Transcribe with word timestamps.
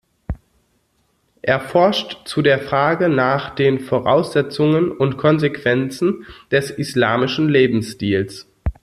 Er 1.43 1.59
forscht 1.59 2.21
zu 2.27 2.41
der 2.41 2.57
Frage 2.57 3.07
nach 3.07 3.53
den 3.53 3.79
Voraussetzungen 3.79 4.89
und 4.91 5.17
Konsequenzen 5.17 6.25
des 6.51 6.71
islamischen 6.71 7.47
Lebensstils. 7.49 8.47